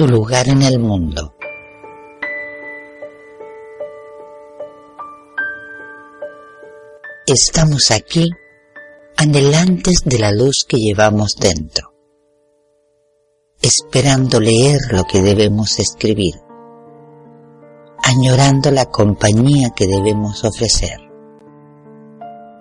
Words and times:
tu 0.00 0.08
lugar 0.08 0.48
en 0.48 0.62
el 0.62 0.78
mundo. 0.78 1.34
Estamos 7.26 7.90
aquí 7.90 8.30
anhelantes 9.18 10.00
de 10.06 10.18
la 10.18 10.32
luz 10.32 10.64
que 10.66 10.78
llevamos 10.78 11.34
dentro, 11.38 11.92
esperando 13.60 14.40
leer 14.40 14.78
lo 14.90 15.04
que 15.04 15.20
debemos 15.20 15.78
escribir, 15.78 16.36
añorando 18.02 18.70
la 18.70 18.86
compañía 18.86 19.74
que 19.76 19.86
debemos 19.86 20.44
ofrecer, 20.44 20.96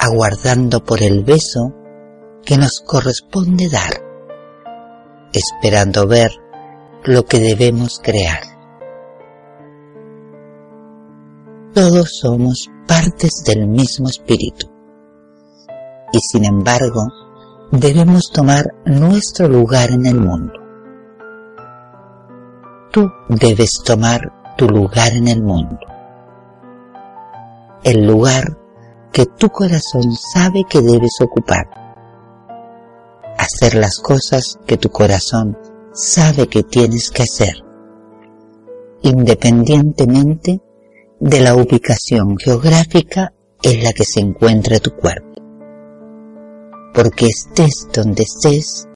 aguardando 0.00 0.82
por 0.82 1.00
el 1.00 1.22
beso 1.22 1.72
que 2.44 2.58
nos 2.58 2.80
corresponde 2.84 3.68
dar, 3.68 4.02
esperando 5.32 6.08
ver 6.08 6.39
lo 7.04 7.24
que 7.24 7.38
debemos 7.38 7.98
crear. 8.02 8.42
Todos 11.72 12.18
somos 12.20 12.68
partes 12.86 13.42
del 13.46 13.66
mismo 13.66 14.08
espíritu 14.08 14.66
y 16.12 16.18
sin 16.20 16.44
embargo 16.44 17.06
debemos 17.70 18.30
tomar 18.32 18.64
nuestro 18.84 19.48
lugar 19.48 19.90
en 19.92 20.06
el 20.06 20.20
mundo. 20.20 20.52
Tú 22.92 23.08
debes 23.28 23.70
tomar 23.84 24.20
tu 24.58 24.68
lugar 24.68 25.12
en 25.12 25.28
el 25.28 25.42
mundo. 25.42 25.78
El 27.84 28.06
lugar 28.06 28.58
que 29.12 29.26
tu 29.26 29.48
corazón 29.48 30.12
sabe 30.34 30.64
que 30.68 30.80
debes 30.82 31.12
ocupar. 31.22 31.66
Hacer 33.38 33.76
las 33.76 33.98
cosas 34.00 34.58
que 34.66 34.76
tu 34.76 34.90
corazón 34.90 35.56
sabe 36.00 36.48
que 36.48 36.62
tienes 36.62 37.10
que 37.10 37.24
hacer, 37.24 37.62
independientemente 39.02 40.60
de 41.18 41.40
la 41.40 41.54
ubicación 41.54 42.38
geográfica 42.38 43.34
en 43.62 43.84
la 43.84 43.92
que 43.92 44.04
se 44.04 44.20
encuentra 44.20 44.78
tu 44.78 44.92
cuerpo. 44.92 45.28
Porque 46.94 47.26
estés 47.26 47.86
donde 47.92 48.22
estés, 48.22 48.88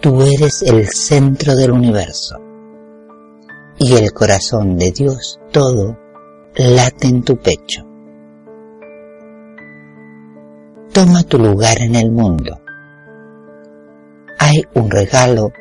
tú 0.00 0.22
eres 0.22 0.62
el 0.62 0.88
centro 0.88 1.54
del 1.54 1.72
universo 1.72 2.36
y 3.78 3.94
el 3.94 4.12
corazón 4.12 4.78
de 4.78 4.92
Dios 4.92 5.38
todo 5.52 5.98
late 6.56 7.08
en 7.08 7.22
tu 7.22 7.36
pecho. 7.36 7.84
Toma 10.92 11.22
tu 11.24 11.38
lugar 11.38 11.80
en 11.80 11.96
el 11.96 12.10
mundo. 12.10 12.60
Hay 14.38 14.62
un 14.74 14.90
regalo 14.90 15.52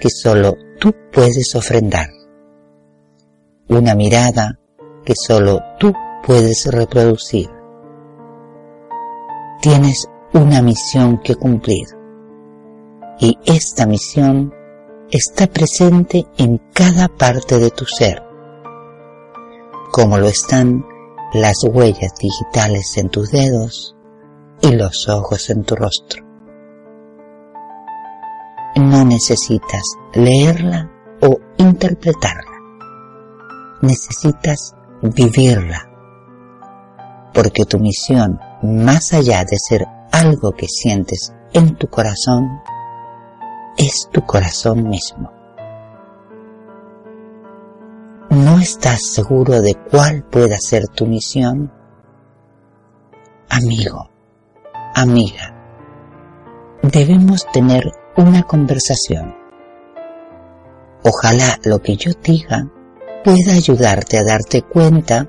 que 0.00 0.10
solo 0.10 0.56
tú 0.78 0.94
puedes 1.12 1.54
ofrendar. 1.54 2.08
Una 3.68 3.94
mirada 3.94 4.58
que 5.04 5.14
solo 5.16 5.60
tú 5.78 5.92
puedes 6.24 6.66
reproducir. 6.66 7.48
Tienes 9.60 10.08
una 10.32 10.62
misión 10.62 11.18
que 11.18 11.34
cumplir 11.34 11.86
y 13.18 13.38
esta 13.46 13.86
misión 13.86 14.52
está 15.10 15.46
presente 15.46 16.26
en 16.36 16.58
cada 16.74 17.08
parte 17.08 17.58
de 17.58 17.70
tu 17.70 17.86
ser, 17.86 18.22
como 19.92 20.18
lo 20.18 20.26
están 20.26 20.84
las 21.32 21.64
huellas 21.64 22.12
digitales 22.20 22.96
en 22.98 23.08
tus 23.08 23.30
dedos 23.30 23.96
y 24.60 24.72
los 24.72 25.08
ojos 25.08 25.48
en 25.50 25.64
tu 25.64 25.74
rostro 25.74 26.25
no 28.76 29.04
necesitas 29.04 29.82
leerla 30.14 30.90
o 31.20 31.38
interpretarla. 31.56 32.56
Necesitas 33.82 34.74
vivirla. 35.02 35.88
Porque 37.32 37.64
tu 37.64 37.78
misión, 37.78 38.38
más 38.62 39.12
allá 39.12 39.44
de 39.44 39.58
ser 39.58 39.86
algo 40.12 40.52
que 40.52 40.68
sientes 40.68 41.32
en 41.52 41.76
tu 41.76 41.88
corazón, 41.88 42.60
es 43.76 44.08
tu 44.12 44.22
corazón 44.22 44.88
mismo. 44.88 45.30
¿No 48.30 48.58
estás 48.58 49.02
seguro 49.02 49.60
de 49.62 49.74
cuál 49.90 50.24
pueda 50.24 50.56
ser 50.58 50.88
tu 50.88 51.06
misión? 51.06 51.72
Amigo, 53.48 54.10
amiga, 54.94 55.54
debemos 56.82 57.46
tener 57.52 57.92
una 58.16 58.42
conversación. 58.42 59.34
Ojalá 61.02 61.58
lo 61.64 61.80
que 61.80 61.96
yo 61.96 62.12
diga 62.22 62.70
pueda 63.24 63.52
ayudarte 63.52 64.18
a 64.18 64.24
darte 64.24 64.62
cuenta 64.62 65.28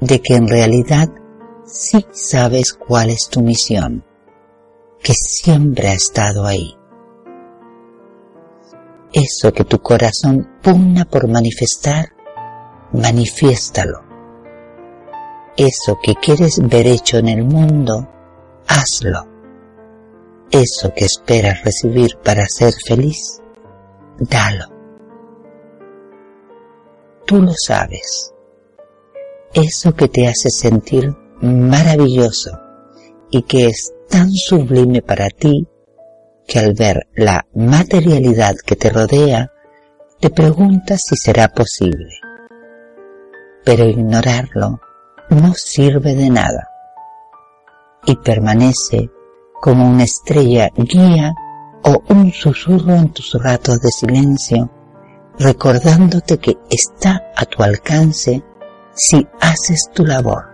de 0.00 0.20
que 0.20 0.36
en 0.36 0.48
realidad 0.48 1.08
sí 1.64 2.06
sabes 2.12 2.72
cuál 2.72 3.10
es 3.10 3.28
tu 3.28 3.40
misión, 3.40 4.04
que 5.02 5.12
siempre 5.14 5.88
ha 5.88 5.94
estado 5.94 6.46
ahí. 6.46 6.76
Eso 9.12 9.52
que 9.52 9.64
tu 9.64 9.80
corazón 9.80 10.48
pugna 10.62 11.04
por 11.04 11.28
manifestar, 11.28 12.06
manifiéstalo. 12.92 14.00
Eso 15.56 15.98
que 16.02 16.14
quieres 16.14 16.60
ver 16.66 16.86
hecho 16.86 17.18
en 17.18 17.28
el 17.28 17.44
mundo, 17.44 18.08
hazlo 18.66 19.31
eso 20.52 20.92
que 20.94 21.06
esperas 21.06 21.64
recibir 21.64 22.18
para 22.22 22.46
ser 22.46 22.74
feliz, 22.86 23.40
dalo. 24.18 24.66
Tú 27.26 27.40
lo 27.40 27.52
sabes. 27.56 28.34
Eso 29.54 29.94
que 29.94 30.08
te 30.08 30.28
hace 30.28 30.50
sentir 30.50 31.14
maravilloso 31.40 32.50
y 33.30 33.42
que 33.42 33.66
es 33.66 33.92
tan 34.08 34.30
sublime 34.30 35.00
para 35.00 35.30
ti 35.30 35.66
que 36.46 36.58
al 36.58 36.74
ver 36.74 37.08
la 37.14 37.46
materialidad 37.54 38.54
que 38.66 38.76
te 38.76 38.90
rodea, 38.90 39.50
te 40.20 40.28
preguntas 40.28 41.00
si 41.08 41.16
será 41.16 41.48
posible. 41.48 42.14
Pero 43.64 43.88
ignorarlo 43.88 44.80
no 45.30 45.54
sirve 45.54 46.14
de 46.14 46.28
nada 46.28 46.68
y 48.04 48.16
permanece 48.16 49.08
como 49.62 49.88
una 49.88 50.02
estrella 50.02 50.70
guía 50.74 51.32
o 51.84 52.02
un 52.08 52.32
susurro 52.32 52.96
en 52.96 53.10
tus 53.10 53.32
ratos 53.40 53.80
de 53.80 53.90
silencio, 53.90 54.68
recordándote 55.38 56.38
que 56.38 56.58
está 56.68 57.30
a 57.36 57.44
tu 57.44 57.62
alcance 57.62 58.42
si 58.92 59.24
haces 59.40 59.88
tu 59.94 60.04
labor. 60.04 60.46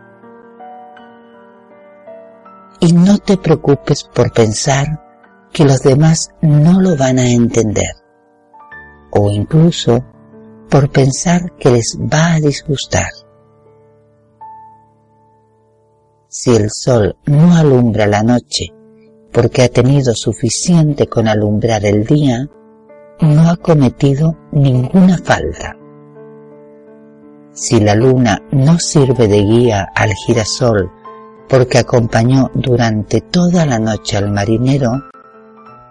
Y 2.81 2.93
no 2.93 3.17
te 3.17 3.39
preocupes 3.39 4.05
por 4.05 4.31
pensar 4.31 5.03
que 5.55 5.65
los 5.65 5.81
demás 5.81 6.29
no 6.43 6.79
lo 6.79 6.95
van 6.95 7.19
a 7.19 7.31
entender, 7.31 7.95
o 9.11 9.31
incluso 9.31 10.05
por 10.69 10.91
pensar 10.91 11.57
que 11.59 11.71
les 11.71 11.97
va 11.99 12.35
a 12.35 12.41
disgustar. 12.41 13.09
Si 16.29 16.55
el 16.55 16.71
sol 16.71 17.17
no 17.25 17.57
alumbra 17.57 18.07
la 18.07 18.23
noche 18.23 18.75
porque 19.39 19.63
ha 19.63 19.69
tenido 19.69 20.15
suficiente 20.17 21.07
con 21.07 21.29
alumbrar 21.29 21.87
el 21.87 22.05
día, 22.05 22.49
no 23.21 23.49
ha 23.49 23.57
cometido 23.57 24.37
ninguna 24.51 25.17
falta. 25.17 25.77
Si 27.53 27.79
la 27.79 27.95
luna 27.95 28.43
no 28.51 28.81
sirve 28.81 29.29
de 29.29 29.41
guía 29.43 29.93
al 29.95 30.13
girasol 30.13 30.91
porque 31.49 31.79
acompañó 31.79 32.51
durante 32.53 33.21
toda 33.21 33.65
la 33.65 33.79
noche 33.79 34.17
al 34.17 34.29
marinero, 34.33 35.05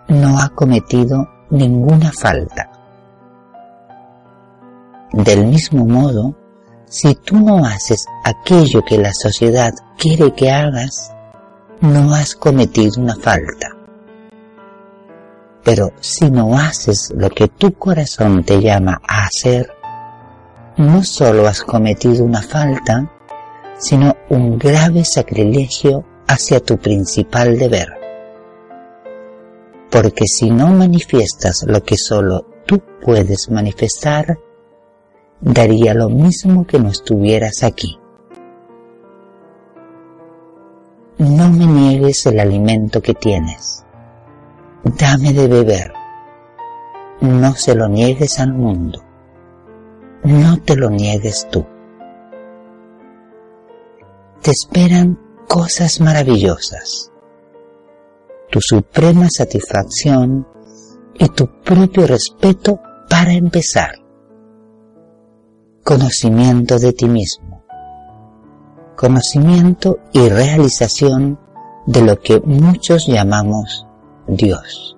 no 0.09 0.39
ha 0.39 0.49
cometido 0.49 1.25
ninguna 1.49 2.11
falta. 2.11 2.69
Del 5.13 5.45
mismo 5.45 5.85
modo, 5.85 6.35
si 6.85 7.15
tú 7.15 7.39
no 7.39 7.65
haces 7.65 8.07
aquello 8.25 8.83
que 8.83 8.97
la 8.97 9.13
sociedad 9.13 9.71
quiere 9.97 10.33
que 10.33 10.51
hagas, 10.51 11.13
no 11.81 12.13
has 12.13 12.35
cometido 12.35 13.01
una 13.01 13.15
falta. 13.15 13.75
Pero 15.63 15.91
si 15.99 16.31
no 16.31 16.57
haces 16.57 17.13
lo 17.15 17.29
que 17.29 17.49
tu 17.49 17.73
corazón 17.73 18.43
te 18.43 18.61
llama 18.61 19.01
a 19.07 19.25
hacer, 19.25 19.69
no 20.77 21.03
solo 21.03 21.47
has 21.47 21.61
cometido 21.61 22.23
una 22.23 22.41
falta, 22.41 23.11
sino 23.77 24.15
un 24.29 24.57
grave 24.57 25.03
sacrilegio 25.03 26.03
hacia 26.27 26.59
tu 26.59 26.77
principal 26.77 27.57
deber. 27.57 27.89
Porque 29.91 30.25
si 30.25 30.49
no 30.49 30.67
manifiestas 30.67 31.63
lo 31.67 31.83
que 31.83 31.97
solo 31.97 32.45
tú 32.65 32.81
puedes 33.01 33.49
manifestar, 33.49 34.37
daría 35.39 35.93
lo 35.93 36.09
mismo 36.09 36.65
que 36.65 36.79
no 36.79 36.89
estuvieras 36.89 37.63
aquí. 37.63 37.99
Niegues 41.97 42.25
el 42.27 42.39
alimento 42.39 43.01
que 43.01 43.13
tienes. 43.13 43.83
Dame 44.83 45.33
de 45.33 45.47
beber. 45.47 45.93
no 47.21 47.55
se 47.55 47.73
lo 47.73 47.87
niegues 47.87 48.39
al 48.39 48.53
mundo. 48.53 49.03
No 50.23 50.61
te 50.61 50.75
lo 50.75 50.89
niegues 50.89 51.47
tú. 51.49 51.65
Te 54.41 54.51
esperan 54.51 55.19
cosas 55.47 55.99
maravillosas. 55.99 57.11
Tu 58.51 58.61
suprema 58.61 59.27
satisfacción 59.29 60.47
y 61.15 61.27
tu 61.29 61.47
propio 61.61 62.05
respeto 62.05 62.79
para 63.09 63.33
empezar. 63.33 63.95
Conocimiento 65.83 66.77
de 66.77 66.93
ti 66.93 67.07
mismo. 67.07 67.63
Conocimiento 68.95 69.99
y 70.13 70.29
realización 70.29 71.39
de 71.87 72.01
lo 72.01 72.19
que 72.19 72.39
muchos 72.41 73.07
llamamos 73.07 73.87
Dios. 74.27 74.97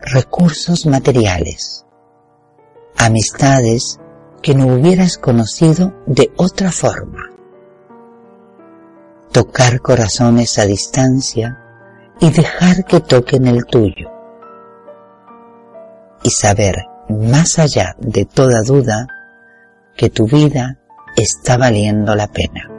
Recursos 0.00 0.86
materiales. 0.86 1.84
Amistades 2.96 3.98
que 4.42 4.54
no 4.54 4.66
hubieras 4.66 5.18
conocido 5.18 5.92
de 6.06 6.32
otra 6.36 6.70
forma. 6.70 7.30
Tocar 9.32 9.80
corazones 9.80 10.58
a 10.58 10.66
distancia 10.66 11.58
y 12.20 12.30
dejar 12.30 12.84
que 12.84 13.00
toquen 13.00 13.48
el 13.48 13.64
tuyo. 13.66 14.08
Y 16.22 16.30
saber, 16.30 16.76
más 17.08 17.58
allá 17.58 17.96
de 17.98 18.24
toda 18.24 18.62
duda, 18.62 19.08
que 19.96 20.10
tu 20.10 20.26
vida 20.26 20.78
está 21.16 21.56
valiendo 21.56 22.14
la 22.14 22.28
pena. 22.28 22.72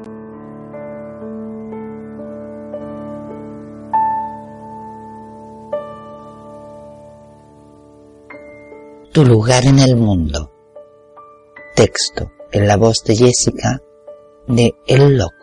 Tu 9.13 9.24
lugar 9.24 9.63
en 9.65 9.77
el 9.77 9.95
mundo. 9.95 10.51
Texto 11.75 12.31
en 12.51 12.68
la 12.68 12.77
voz 12.77 13.04
de 13.06 13.15
Jessica 13.15 13.80
de 14.48 14.74
El 14.88 15.19
Loco. 15.19 15.43